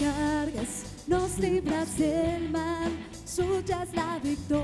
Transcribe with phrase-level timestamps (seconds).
[0.00, 2.90] cargas, nos libras del mal,
[3.26, 4.59] suya es la victoria.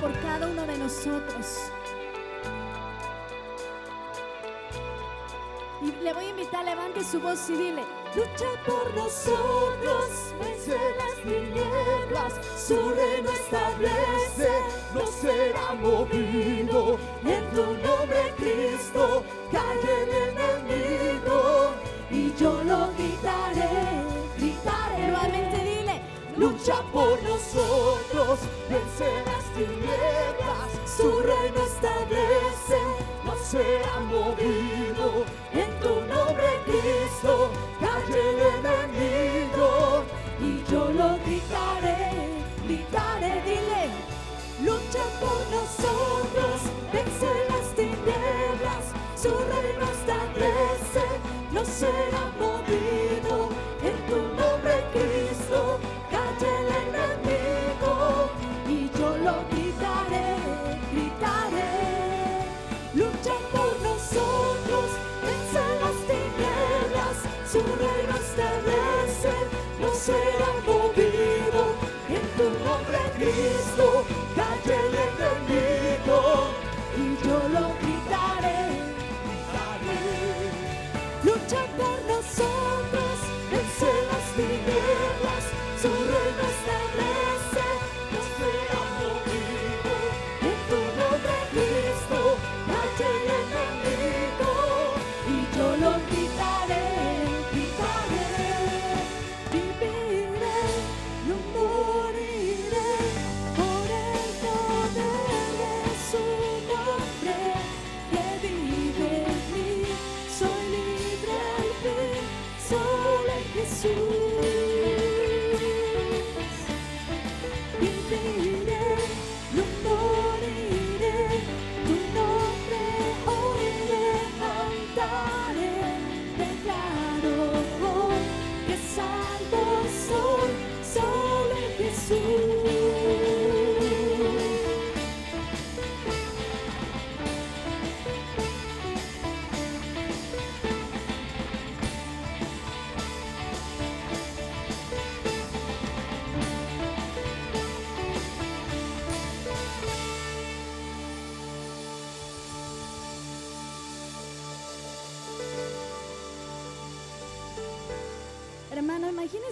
[0.00, 1.70] Por cada uno de nosotros.
[5.80, 11.22] Y le voy a invitar, levante su voz y dile, lucha por nosotros, vence las
[11.22, 14.50] tinieblas, su reino establece,
[14.92, 16.98] no será movido.
[17.24, 19.22] En tu nombre, Cristo,
[19.52, 21.70] cae el enemigo
[22.10, 24.04] y yo lo gritaré,
[24.36, 25.08] gritaré.
[25.08, 26.02] Nuevamente dile,
[26.36, 32.80] lucha por nosotros, vence las tinieblas, su reino establece,
[33.24, 35.24] no será movido.
[35.52, 40.04] En tu nombre, Cristo, cae el enemigo
[40.40, 42.12] y yo lo gritaré,
[42.64, 43.84] gritaré, dile,
[44.62, 46.56] lucha por nosotros,
[46.92, 48.84] vence las tinieblas,
[49.16, 51.04] su reino establece,
[51.52, 52.37] no será movido.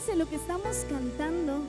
[0.07, 1.63] Imagínense lo que estamos cantando.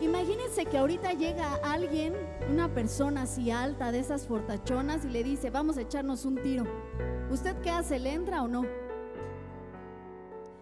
[0.00, 2.14] Imagínense que ahorita llega alguien,
[2.50, 6.64] una persona así alta, de esas fortachonas, y le dice, vamos a echarnos un tiro.
[7.30, 7.98] ¿Usted qué hace?
[7.98, 8.64] ¿Le entra o no?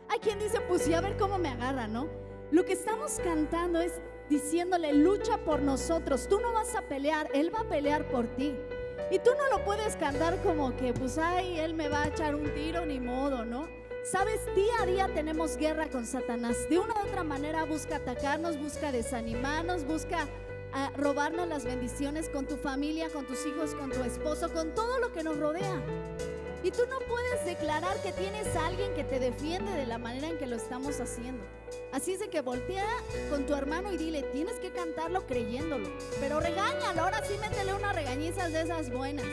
[0.09, 2.07] Hay quien dice, pues sí, a ver cómo me agarra, ¿no?
[2.51, 4.01] Lo que estamos cantando es
[4.31, 6.29] diciéndole, lucha por nosotros.
[6.29, 8.55] Tú no vas a pelear, Él va a pelear por ti.
[9.11, 12.35] Y tú no lo puedes cantar como que, pues, ay, Él me va a echar
[12.35, 13.84] un tiro, ni modo, ¿no?
[14.05, 16.69] Sabes, día a día tenemos guerra con Satanás.
[16.69, 20.29] De una u otra manera busca atacarnos, busca desanimarnos, busca
[20.75, 24.99] ah, robarnos las bendiciones con tu familia, con tus hijos, con tu esposo, con todo
[24.99, 25.81] lo que nos rodea.
[26.63, 30.29] Y tú no puedes declarar que tienes a alguien que te defiende de la manera
[30.29, 31.43] en que lo estamos haciendo.
[31.91, 32.87] Así es de que voltea
[33.31, 35.91] con tu hermano y dile, tienes que cantarlo creyéndolo.
[36.21, 39.27] Pero regáñalo, ahora sí métele unas regañizas de esas buenas.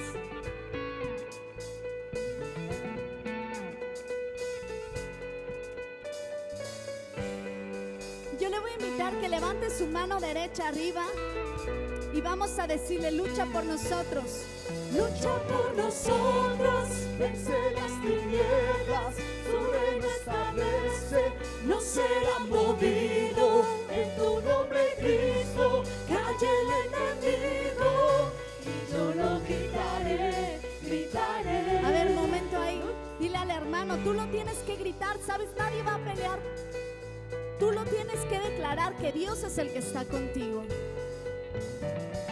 [9.11, 11.05] Invitar que levante su mano derecha arriba
[12.13, 14.43] y vamos a decirle, lucha por nosotros.
[14.93, 19.15] Lucha por nosotros, vence las tinieblas,
[19.45, 21.33] su reino establece.
[21.65, 23.65] no será movido.
[23.89, 28.31] En tu nombre, Cristo, calle el enemigo.
[28.65, 31.79] Y yo lo gritaré, gritaré.
[31.79, 32.81] A ver, un momento ahí.
[33.19, 35.49] Dile al hermano, tú lo tienes que gritar, ¿sabes?
[35.57, 36.39] Nadie va a pelear.
[37.61, 40.63] Tú lo tienes que declarar que Dios es el que está contigo.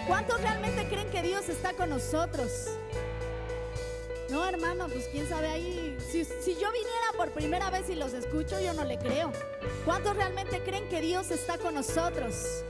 [0.07, 2.65] ¿Cuántos realmente creen que Dios está con nosotros?
[4.31, 5.95] No, hermano, pues quién sabe ahí.
[6.09, 9.31] Si, si, yo viniera por primera vez y los escucho, yo no le creo.
[9.85, 12.63] ¿Cuántos realmente creen que Dios está con nosotros?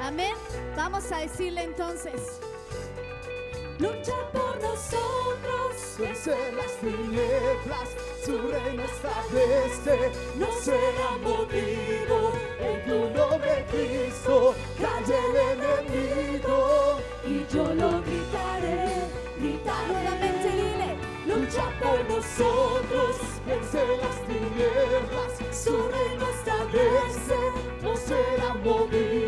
[0.00, 0.36] Amén.
[0.76, 2.38] Vamos a decirle entonces.
[3.80, 7.88] Lucha por nosotros, vence las tinieblas,
[8.26, 12.32] su reino establece, no será movido.
[12.58, 19.04] En tu nombre, Cristo, calle el enemigo, y yo lo gritaré,
[19.38, 19.92] gritaré.
[19.92, 20.90] Nuevamente dile,
[21.28, 27.38] lucha por nosotros, vence las tinieblas, su reino establece,
[27.80, 29.25] no será movido.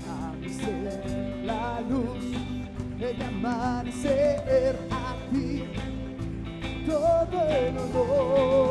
[0.09, 2.25] a mi ser, la luz,
[3.01, 5.65] el amanecer, a ti
[6.87, 8.62] todo el honor.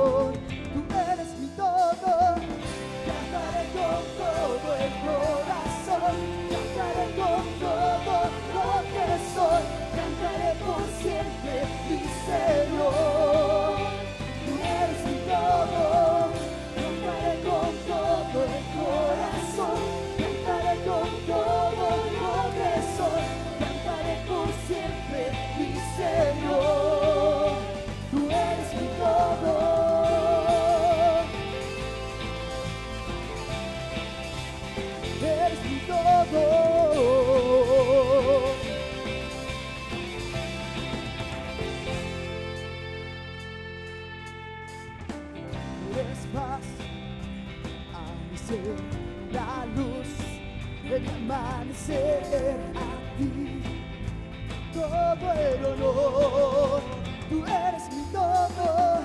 [50.91, 53.61] Del amanecer a ti.
[54.73, 56.81] Todo el honor,
[57.29, 58.99] tú eres mi todo.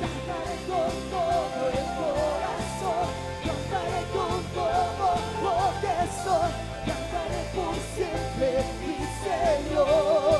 [0.00, 3.08] Cantaré con todo el corazón,
[3.44, 5.08] cantaré con todo
[5.44, 5.94] lo que
[6.24, 6.50] soy,
[6.86, 10.39] cantaré por siempre mi Señor.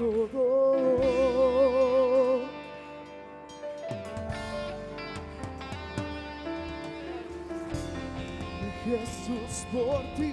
[0.00, 1.20] Todo.
[8.84, 10.32] Jesús por ti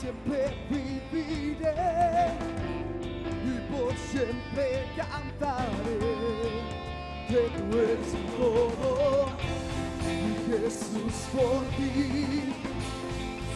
[0.00, 0.40] siempre
[0.70, 1.74] viviré
[3.44, 5.98] y por siempre cantaré
[7.28, 9.26] que tú eres todo.
[10.46, 12.54] Jesús por ti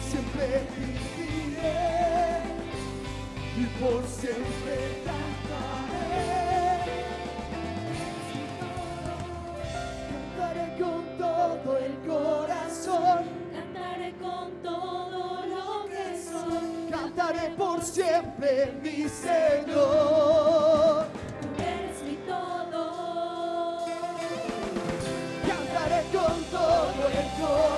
[0.09, 2.02] siempre viviré
[3.63, 6.83] y por siempre cantaré.
[10.11, 16.89] Cantaré con todo el corazón, Cantaré con todo lo que soy.
[16.91, 18.51] cantaré por siempre
[18.83, 21.05] mi Señor.
[21.41, 23.85] Tú eres mi todo.
[25.47, 27.72] Cantaré con todo el corazón,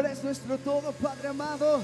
[0.00, 1.80] eres nuestro todo, Padre amado.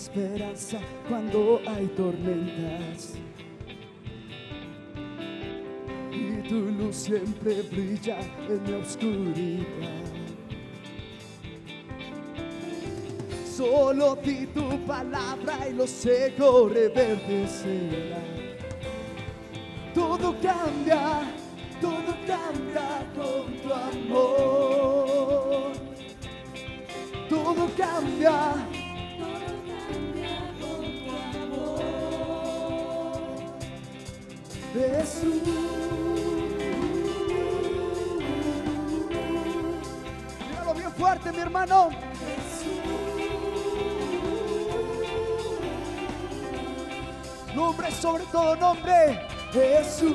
[0.00, 0.78] Esperanza
[1.08, 3.14] cuando hay tormentas.
[6.10, 9.66] Y tu luz siempre brilla en mi oscuridad.
[13.44, 18.22] Solo di tu palabra y lo seco reverdecerá.
[19.94, 21.30] Todo cambia,
[21.78, 25.72] todo cambia con tu amor.
[27.28, 28.79] Todo cambia.
[35.00, 35.34] Jesús.
[40.48, 41.88] Dígalo bien fuerte, mi hermano.
[47.54, 49.26] Nombre sobre todo nombre.
[49.52, 50.10] Jesús.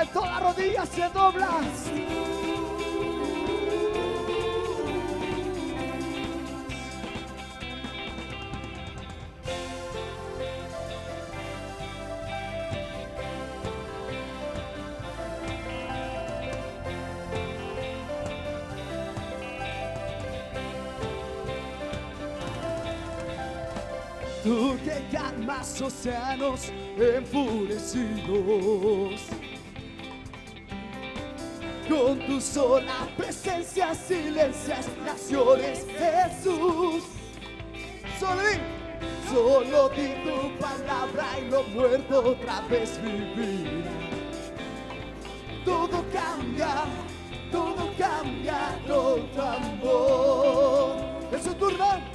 [0.00, 1.60] Él toda rodilla se dobla.
[26.98, 29.20] Enfurecidos.
[31.88, 37.04] Con tu sola presencia silencias naciones, Jesús.
[38.18, 38.58] Solo di,
[39.32, 43.92] solo di tu palabra y lo muerto otra vez vivirá.
[45.64, 46.84] Todo cambia,
[47.50, 50.96] todo cambia con tu amor.
[51.32, 52.07] Es su turno.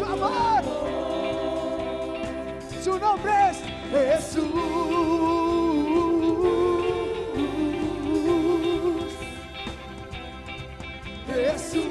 [0.00, 0.62] Su amor.
[2.82, 3.58] Su nombre es
[3.90, 4.44] Jesús.
[11.26, 11.84] Jesús.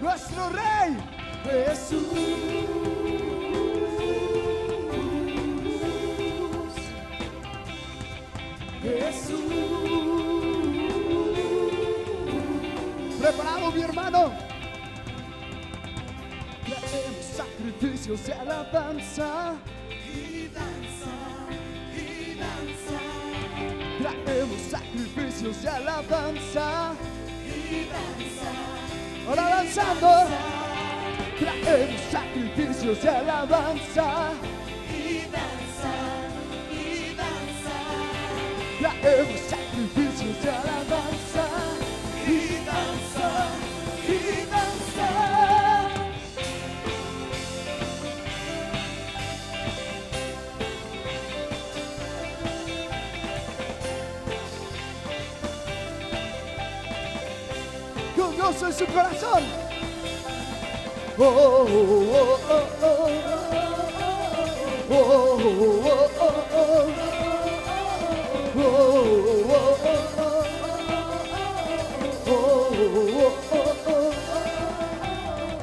[0.00, 0.96] Nuestro Rey
[1.44, 2.47] Jesús.
[17.68, 19.54] Sacrificios de alabanza.
[19.90, 21.12] y danza,
[21.94, 22.98] y danza,
[24.00, 26.94] Traemos sacrificios de alabanza.
[27.44, 28.50] y danza.
[29.28, 30.10] Ahora danzando.
[31.38, 34.32] Traemos sacrificios de alabanza.
[34.90, 35.92] Y danza,
[36.72, 37.76] y danza,
[38.80, 41.47] Traemos sacrificios de alabanza.
[61.20, 61.66] Oh, oh,
[62.48, 63.28] oh, oh.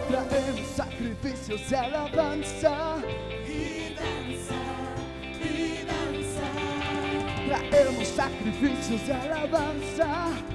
[0.09, 2.97] Traemos sacrificios de alabanza.
[3.47, 4.59] y danza,
[5.39, 6.47] y danza,
[7.47, 10.54] Traemos sacrificios de alabanza.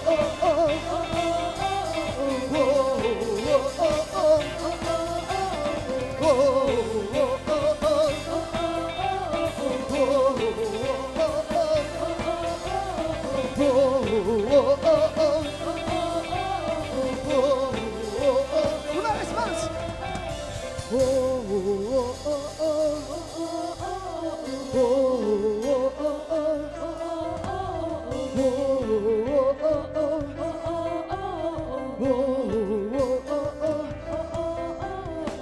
[18.97, 19.69] Una vez más.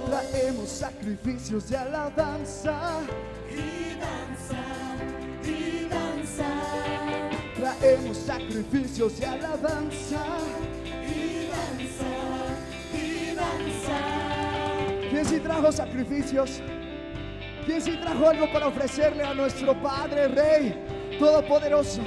[0.06, 3.00] Traemos sacrificios de alabanza.
[8.30, 10.24] Sacrificios de alabanza.
[11.04, 12.12] y danza,
[12.94, 13.98] y danza.
[15.10, 16.62] ¿Quién sí trajo sacrificios?
[17.66, 22.02] ¿Quién sí trajo algo para ofrecerle a nuestro Padre, Rey Todopoderoso?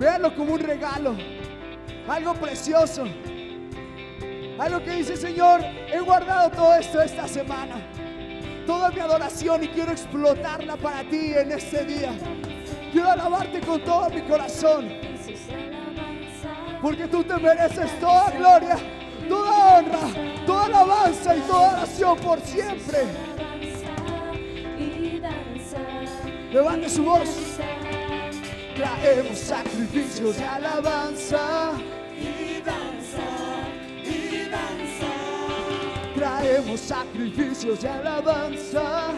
[0.00, 1.16] Véanlo como un regalo,
[2.08, 3.04] algo precioso.
[4.58, 5.60] Algo que dice, Señor,
[5.92, 7.76] he guardado todo esto esta semana.
[8.66, 12.12] Toda mi adoración y quiero explotarla para ti en este día.
[12.92, 14.88] Quiero alabarte con todo mi corazón.
[16.80, 18.76] Porque tú te mereces toda gloria,
[19.28, 22.98] toda honra, toda alabanza y toda oración por siempre.
[26.52, 27.58] Levante su voz.
[28.74, 31.72] Traemos sacrificios de alabanza.
[32.16, 33.26] y danza,
[34.04, 35.06] y danza,
[36.14, 39.12] Traemos sacrificios de alabanza.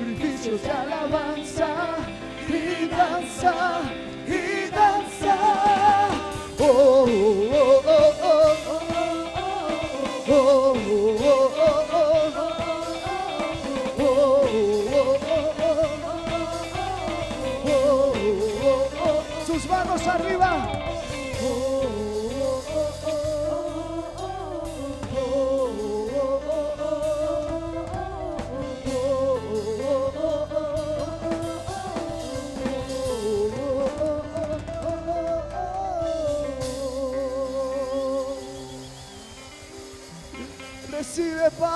[0.00, 1.68] Sacrificios de alabanza.
[2.48, 3.82] Y danza,
[4.26, 5.36] y danza.
[6.58, 7.79] Oh, oh, oh, oh, oh.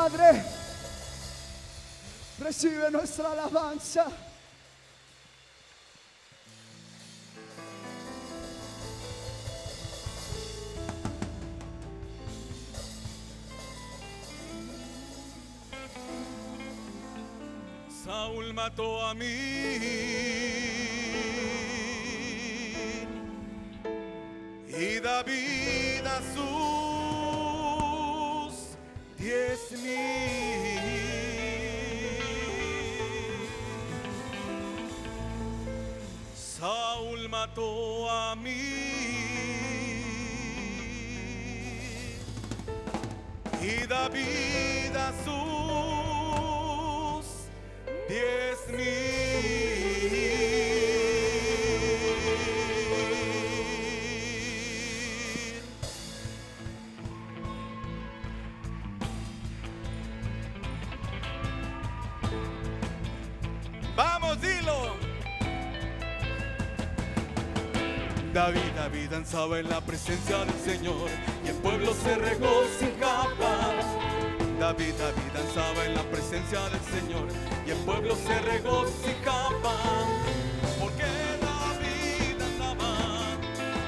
[0.05, 0.43] Padre.
[2.39, 4.05] Recibe nuestra alabanza.
[18.05, 20.04] Saúl mató a mí
[37.35, 38.53] mató a mí.
[43.61, 45.44] Y David a sus
[69.55, 71.11] Danzaba en la presencia del Señor
[71.45, 73.73] y el pueblo se regocijaba.
[74.59, 77.29] David, David danzaba en la presencia del Señor
[77.65, 79.75] y el pueblo se regocijaba.
[80.81, 81.05] Porque
[81.41, 82.97] David andaba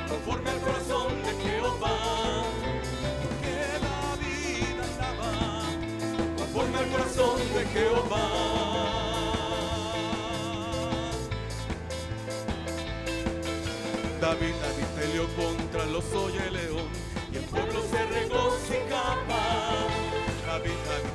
[0.09, 2.45] conforme al corazón de Jehová.
[3.25, 3.55] Porque
[3.91, 5.33] David andaba
[6.37, 8.67] conforme al corazón de Jehová.
[14.21, 15.56] David, David peleó contra
[15.92, 16.88] los y el león
[17.33, 19.42] y el pueblo se regocijaba.
[20.46, 20.70] David,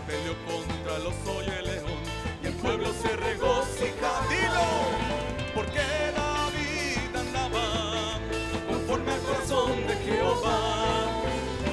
[0.07, 1.13] peleó contra los
[1.45, 1.99] y el león
[2.43, 4.27] y el pueblo se regocijaba.
[4.29, 4.67] Dilo,
[5.55, 5.81] porque
[6.15, 8.19] David andaba
[8.69, 10.59] conforme al corazón de Jehová.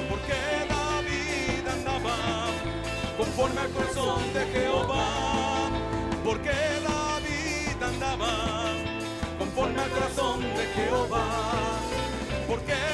[0.09, 2.15] Porque David andaba
[3.17, 5.05] conforme al corazón de Jehová.
[6.23, 6.51] Porque
[6.87, 8.73] David andaba
[9.37, 11.59] conforme al corazón de Jehová.
[12.49, 12.88] Porque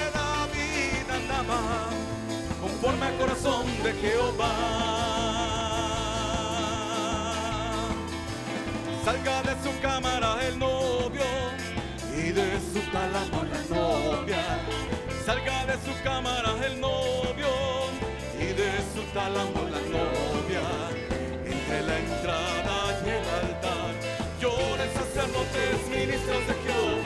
[2.62, 4.55] Conforme al corazón de Jehová.
[9.03, 11.23] Salga de su cámara el novio
[12.17, 14.43] y de su tálamo la novia.
[15.23, 17.53] Salga de su cámara el novio
[18.39, 20.63] y de su tálamo la novia.
[21.45, 23.93] Entre la entrada y el altar
[24.41, 27.04] lloren sacerdotes, ministros de Jehová.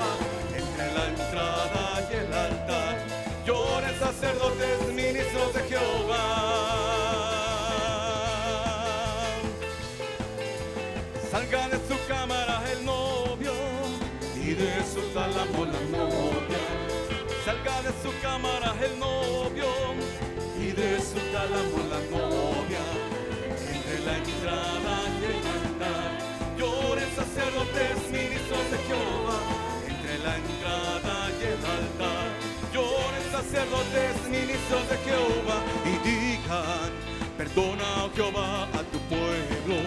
[4.00, 6.24] sacerdotes, ministros de Jehová.
[11.30, 13.52] Salga de su cámara el novio
[14.36, 16.64] y de su tálamo la novia.
[17.44, 19.68] Salga de su cámara el novio
[20.58, 22.86] y de su tálamo la novia.
[23.74, 26.10] Entre la entrada y el cantar,
[26.58, 29.40] lloren sacerdotes, ministros de Jehová.
[29.88, 32.49] Entre la entrada y el altar
[33.32, 36.92] sacerdotes, ministros de Jehová, y digan,
[37.38, 39.78] perdona, oh Jehová, a tu pueblo.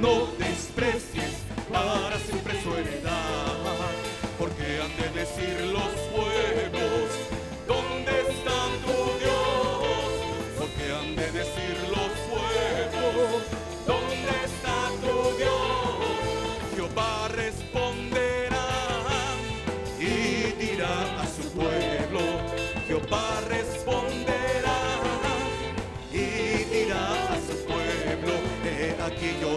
[0.00, 3.54] No desprecies para siempre su heredad,
[4.38, 6.09] porque han de decir los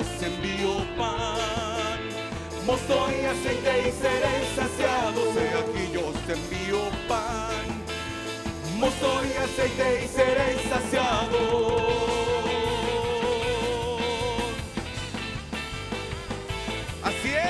[0.04, 2.00] aquí yo os envío pan,
[2.66, 7.66] mosto y aceite y seréis saciados, he aquí yo os envío pan,
[8.80, 11.84] mosto y aceite y seréis saciados.
[17.04, 17.44] Así es.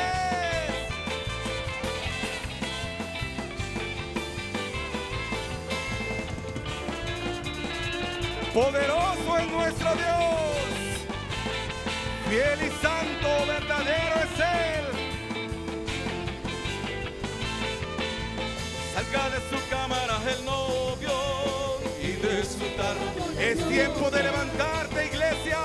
[8.53, 10.22] Poderoso es nuestro Dios.
[12.33, 14.85] Fiel y santo, verdadero es Él.
[18.91, 21.13] Salga de su cámara el novio
[22.01, 22.95] y disfrutar.
[23.37, 25.59] Es tiempo de levantarte, iglesia.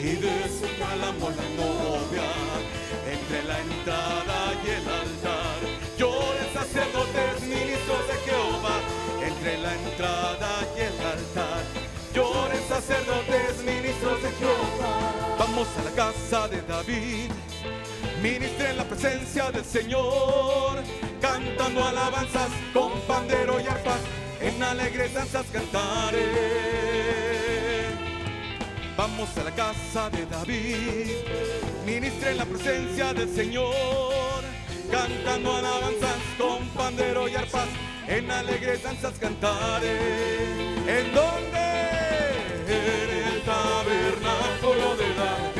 [0.00, 2.28] Y descalamos la novia
[3.12, 4.25] entre la entrada
[15.38, 17.30] Vamos a la casa de David.
[18.22, 20.82] Ministre en la presencia del Señor,
[21.20, 24.00] cantando alabanzas con pandero y arpas,
[24.40, 26.26] en alegres danzas cantaré.
[28.96, 31.12] Vamos a la casa de David,
[31.84, 34.42] ministre en la presencia del Señor,
[34.90, 37.68] cantando alabanzas con pandero y arpas,
[38.08, 39.98] en alegres danzas cantaré.
[40.86, 41.06] ¿En
[42.68, 43.05] el
[43.56, 45.56] tabernáculo de David.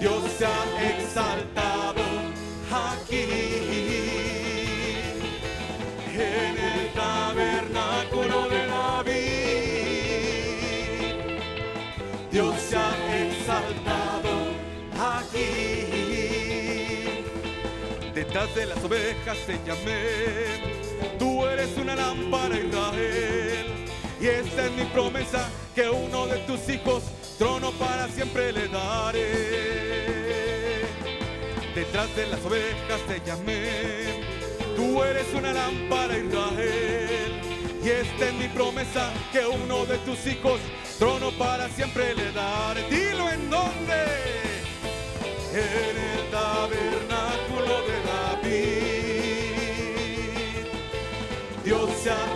[0.00, 2.04] Dios se ha exaltado
[2.88, 3.26] aquí.
[6.14, 9.16] En el tabernáculo de David.
[12.30, 12.92] Dios se ha
[13.24, 14.32] exaltado
[15.14, 15.50] aquí.
[18.14, 20.02] Detrás de las ovejas te llamé.
[21.18, 23.75] Tú eres una lámpara, Israel.
[24.26, 27.04] Y esta es mi promesa, que uno de tus hijos
[27.38, 29.22] trono para siempre le daré.
[31.76, 34.24] Detrás de las ovejas te llamé.
[34.74, 37.40] Tú eres una lámpara, Israel.
[37.84, 40.58] Y esta es mi promesa, que uno de tus hijos
[40.98, 42.82] trono para siempre le daré.
[42.90, 44.06] Dilo en dónde.
[45.52, 48.02] En el tabernáculo de
[48.42, 48.66] David.
[51.62, 52.35] Dios se ha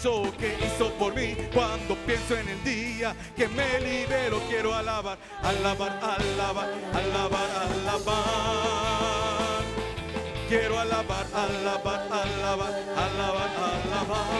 [0.00, 6.00] que hizo por mí, cuando pienso en el día que me libero, quiero alabar, alabar,
[6.02, 9.62] alabar, alabar, alabar.
[10.48, 13.50] Quiero alabar, alabar, alabar, alabar,
[13.82, 14.30] alabar.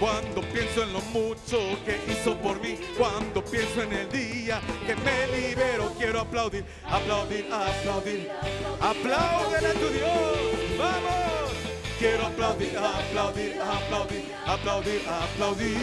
[0.00, 4.96] Cuando pienso en lo mucho que hizo por mí, cuando pienso en el día que
[4.96, 8.28] me libero, quiero aplaudir, aplaudir, aplaudir.
[8.80, 11.35] Apláudele a tu Dios, vamos.
[11.98, 15.76] Quiero aplaudir, aplaudir, aplaudir, aplaudir, aplaudir.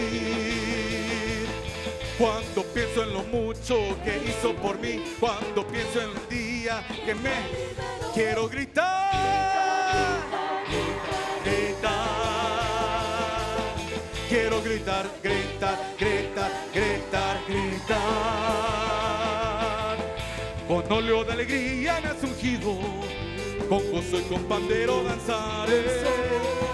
[2.20, 7.16] Cuando pienso en lo mucho que hizo por mí, cuando pienso en el día que
[7.16, 7.32] me
[8.14, 10.22] quiero gritar,
[11.44, 12.04] gritar.
[14.30, 18.04] Quiero gritar, gritar, gritar, gritar, gritar.
[20.68, 22.78] Con óleo de alegría me has ungido,
[23.70, 25.84] con gozo y con pandero danzaré.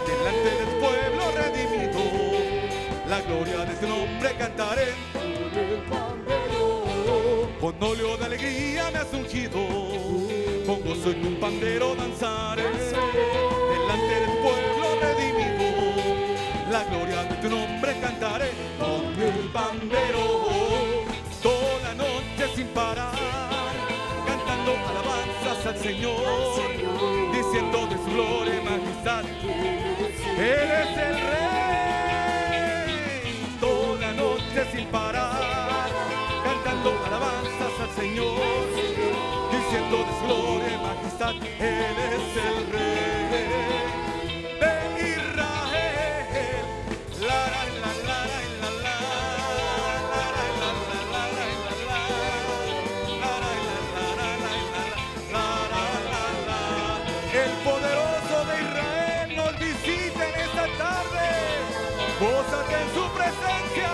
[0.08, 2.02] Delante del pueblo redimido,
[3.08, 4.88] la gloria de tu nombre cantaré.
[7.60, 9.60] Con óleo de alegría me has ungido,
[10.66, 12.64] con gozo y con pandero danzaré.
[12.64, 15.66] Delante del pueblo redimido,
[16.72, 18.52] la gloria de tu nombre cantaré.
[18.80, 20.46] Con el pandero,
[21.44, 23.18] toda la noche sin parar,
[25.66, 26.16] al Señor,
[27.34, 29.26] diciendo de su gloria y majestad.
[30.38, 31.16] Él es el
[32.46, 32.88] Rey,
[33.60, 35.90] toda la noche sin parar,
[36.46, 38.68] cantando alabanzas al Señor,
[39.52, 41.36] diciendo de su gloria y majestad.
[41.60, 43.89] Él es el Rey.
[62.20, 63.90] gózate en su presencia.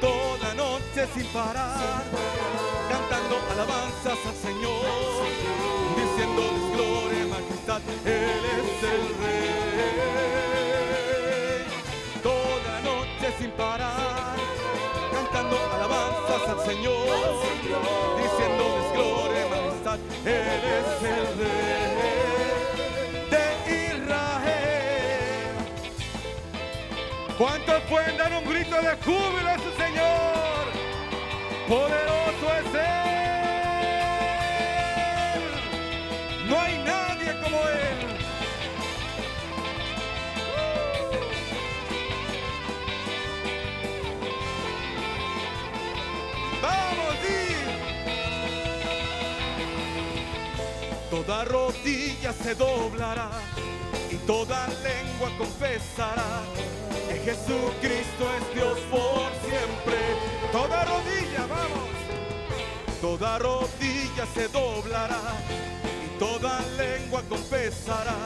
[0.00, 2.04] Toda noche sin parar,
[2.88, 4.84] cantando alabanzas al Señor,
[5.96, 10.48] diciéndoles gloria, y majestad, Él es el Rey.
[12.22, 14.36] Toda noche sin parar,
[15.12, 17.06] cantando alabanzas al Señor,
[18.22, 18.87] diciéndoles
[20.06, 21.94] majestad, Él es el Rey
[23.30, 23.44] de
[23.86, 25.54] Israel.
[27.36, 30.66] ¿Cuántos pueden dar un grito de júbilo a su Señor?
[31.68, 32.97] Poderoso es Él.
[51.28, 53.28] Toda rodilla se doblará
[54.10, 56.40] y toda lengua confesará
[57.06, 59.98] que Jesucristo es Dios por siempre.
[60.50, 61.90] Toda rodilla, vamos.
[63.02, 65.20] Toda rodilla se doblará
[66.06, 68.16] y toda lengua confesará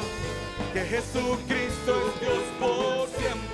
[0.72, 3.51] que Jesucristo es Dios por siempre.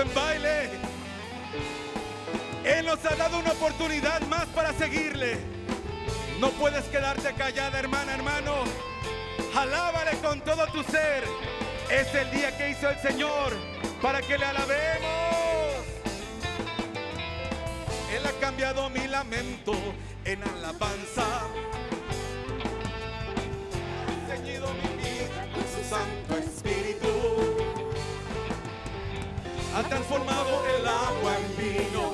[0.00, 0.70] En baile.
[2.64, 5.38] Él nos ha dado una oportunidad más para seguirle.
[6.40, 8.64] No puedes quedarte callada, hermana, hermano.
[9.56, 11.24] Alábale con todo tu ser.
[11.90, 13.56] Es el día que hizo el Señor
[14.02, 15.08] para que le alabemos.
[18.12, 19.72] Él ha cambiado mi lamento
[20.24, 21.26] en alabanza.
[24.06, 26.57] Ha ceñido mi vida con su Santo
[29.78, 32.10] Ha transformado el agua en vino.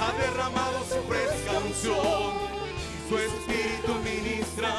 [0.00, 2.34] Ha derramado su fresca unción.
[3.08, 4.72] Su Espíritu ministra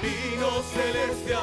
[0.00, 1.42] vino celestial.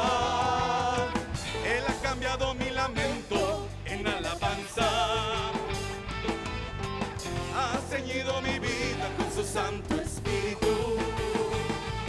[1.63, 4.89] Él ha cambiado mi lamento en alabanza.
[7.55, 10.97] Ha ceñido mi vida con su Santo Espíritu.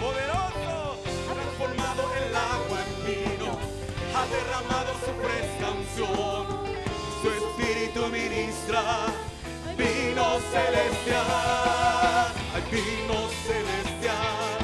[0.00, 0.96] Poderoso,
[1.28, 3.59] ha transformado el agua en vino.
[4.16, 5.52] Ha derramado su fresca.
[10.53, 12.29] Celestial.
[12.55, 14.61] Ay, vino celestial.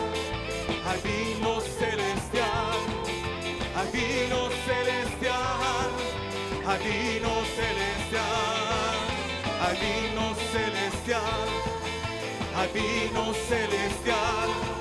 [0.89, 2.81] Ay, vino celestial.
[3.79, 5.91] Ay, vino celestial.
[6.69, 8.97] Ay, vino celestial.
[9.65, 11.49] Ay, vino celestial.
[12.59, 14.78] Ay, vino celestial.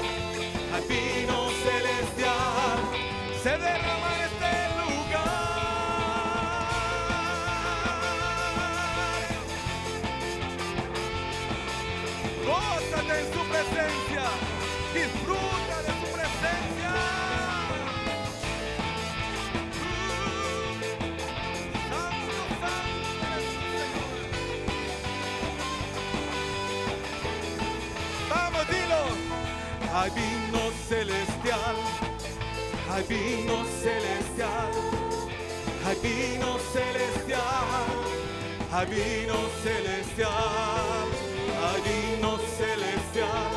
[38.77, 43.51] al vino celestial, al vino celestial,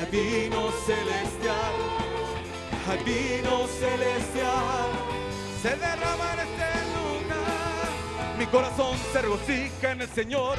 [0.00, 1.74] al vino celestial,
[2.88, 4.90] al vino celestial.
[5.62, 10.58] Se derrama en este lugar, mi corazón se regocija en el Señor,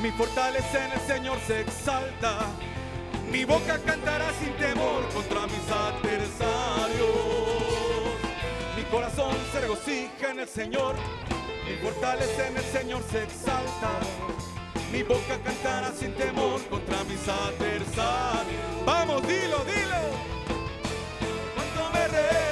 [0.00, 2.46] mi fortaleza en el Señor se exalta.
[3.32, 7.08] Mi boca cantará sin temor contra mis adversarios.
[8.76, 10.94] Mi corazón se regocija en el Señor
[11.76, 13.90] fortaleza en el Señor se exalta.
[14.92, 18.84] Mi boca cantará sin temor contra mis adversarios.
[18.84, 20.00] Vamos, dilo, dilo.
[21.54, 22.45] Cuánto me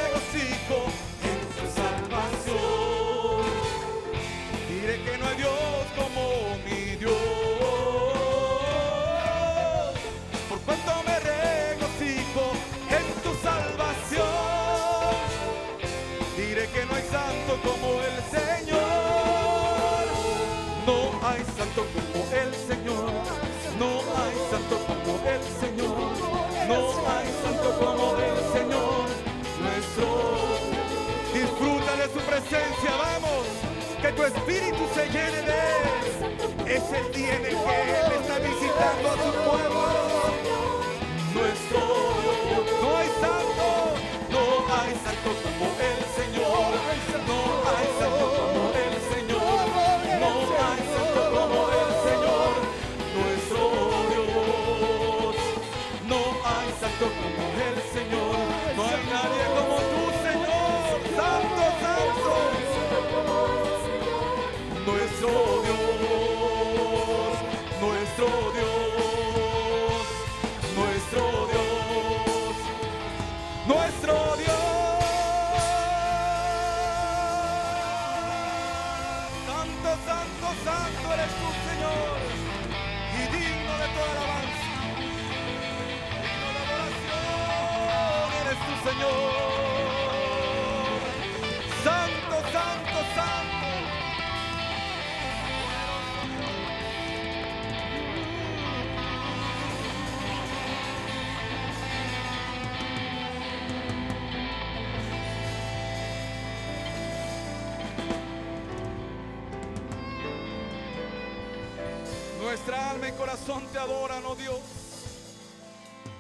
[113.54, 114.60] corazón te adoran, oh Dios.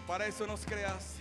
[0.06, 1.13] Para eso nos creas.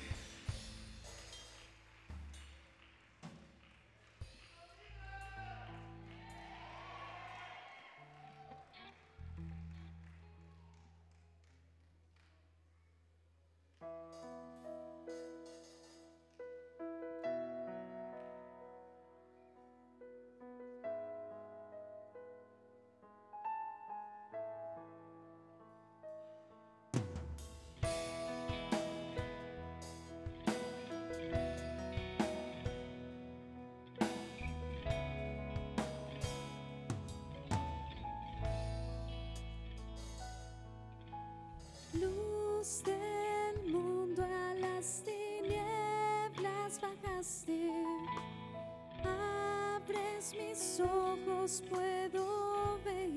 [50.32, 53.10] mis ojos puedo ver.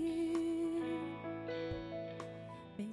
[2.76, 2.84] Me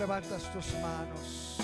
[0.00, 1.58] levantas tus manos?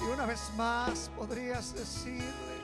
[0.00, 2.62] Y una vez más podrías decirle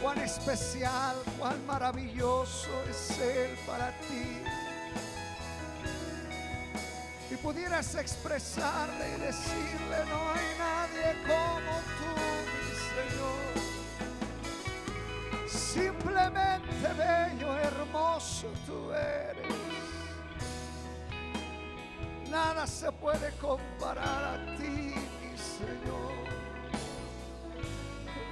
[0.00, 4.44] cuán especial, cuán maravilloso es Él para ti.
[7.28, 12.12] Y pudieras expresarle y decirle, no hay nadie como tú,
[12.54, 13.50] mi Señor.
[15.48, 19.21] Simplemente bello, hermoso tú eres.
[22.32, 26.24] Nada se puede comparar a ti, mi Señor.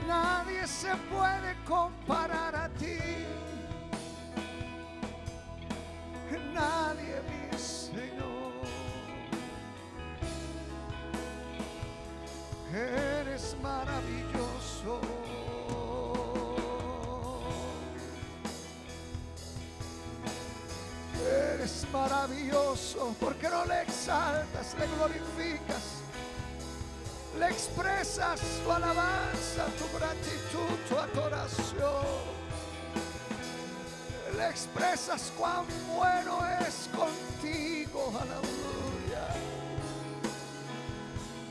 [0.09, 2.97] Nadie se puede comparar a ti.
[6.55, 8.53] Nadie, mi Señor.
[12.75, 15.01] Eres maravilloso.
[21.21, 26.03] Eres maravilloso porque no le exaltas, le glorificas,
[27.39, 32.41] le expresas tu alabanza, tu gratitud, tu adoración.
[34.37, 39.27] Le expresas cuán bueno es contigo, aleluya.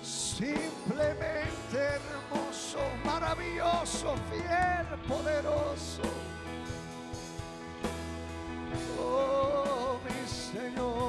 [0.02, 6.04] Simplemente hermoso, maravilloso, fiel, poderoso.
[9.00, 11.09] Oh, mi Señor.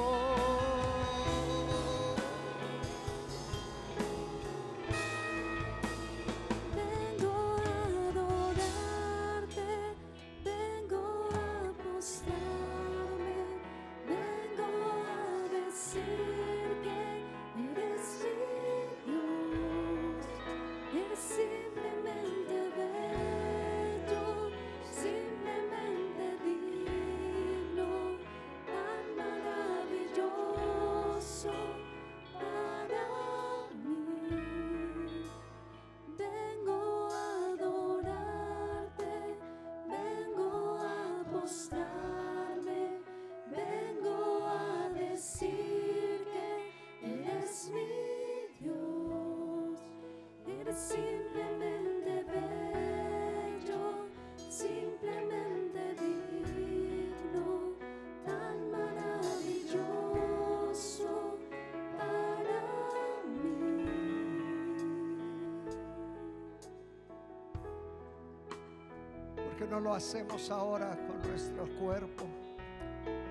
[69.61, 72.25] Porque no lo hacemos ahora con nuestro cuerpo.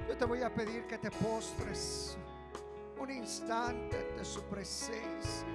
[0.08, 2.16] Yo te voy a pedir que te postres
[3.00, 5.48] un instante ante su presencia.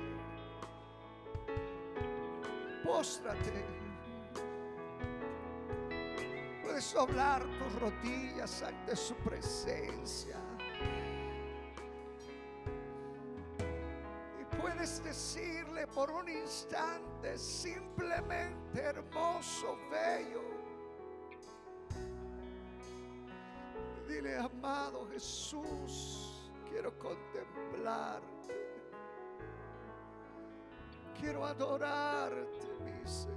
[2.84, 3.64] Póstrate.
[6.62, 10.38] Puedes doblar tus rodillas ante su presencia.
[14.42, 20.55] Y puedes decirle por un instante, simplemente hermoso, bello.
[24.16, 28.24] Dile, amado Jesús, quiero contemplarte.
[31.20, 33.35] Quiero adorarte.